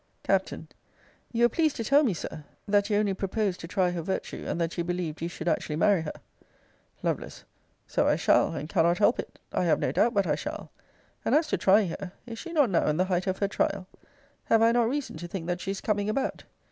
[0.23, 0.51] Capt.
[1.31, 4.45] You were pleased to tell me, Sir, that you only proposed to try her virtue;
[4.47, 6.13] and that you believed you should actually marry her.
[7.03, 7.29] Lovel.
[7.85, 9.37] So I shall, and cannot help it.
[9.53, 10.71] I have no doubt but I shall.
[11.23, 13.85] And as to trying her, is she not now in the height of her trial?
[14.45, 16.45] Have I not reason to think that she is coming about?